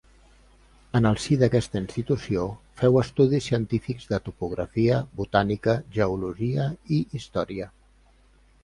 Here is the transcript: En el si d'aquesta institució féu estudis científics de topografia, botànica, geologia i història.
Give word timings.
En 0.99 1.07
el 1.09 1.19
si 1.25 1.35
d'aquesta 1.41 1.81
institució 1.81 2.45
féu 2.81 2.97
estudis 3.03 3.51
científics 3.51 4.09
de 4.15 4.21
topografia, 4.31 4.99
botànica, 5.23 5.79
geologia 6.01 6.71
i 6.99 7.03
història. 7.23 7.73